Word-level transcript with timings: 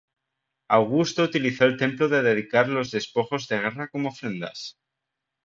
Augusto 0.67 1.21
utilizó 1.23 1.65
el 1.65 1.77
templo 1.77 2.09
de 2.09 2.23
dedicar 2.23 2.67
los 2.69 2.89
despojos 2.89 3.47
de 3.47 3.59
guerra 3.59 3.87
como 3.89 4.09
ofrendas. 4.09 4.79